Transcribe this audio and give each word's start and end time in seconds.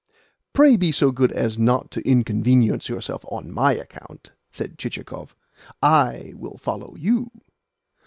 "Pray 0.53 0.77
be 0.77 0.91
so 0.91 1.11
good 1.11 1.31
as 1.31 1.59
not 1.59 1.91
to 1.91 2.01
inconvenience 2.09 2.89
yourself 2.89 3.23
on 3.27 3.51
my 3.51 3.73
account," 3.75 4.31
said 4.49 4.79
Chichikov. 4.79 5.35
"I 5.79 6.33
will 6.35 6.57
follow 6.57 6.95
YOU." 6.95 7.29